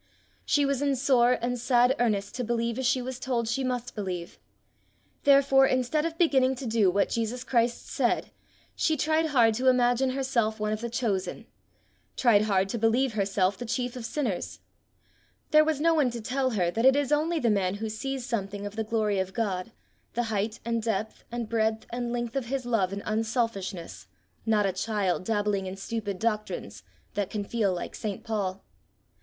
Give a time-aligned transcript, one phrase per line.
[0.47, 3.93] She was in sore and sad earnest to believe as she was told she must
[3.93, 4.39] believe;
[5.25, 8.31] therefore instead of beginning to do what Jesus Christ said,
[8.75, 11.45] she tried hard to imagine herself one of the chosen,
[12.17, 14.59] tried hard to believe herself the chief of sinners.
[15.51, 18.25] There was no one to tell her that it is only the man who sees
[18.25, 19.71] something of the glory of God,
[20.15, 24.07] the height and depth and breadth and length of his love and unselfishness,
[24.47, 26.81] not a child dabbling in stupid doctrines,
[27.13, 28.23] that can feel like St.
[28.23, 28.63] Paul.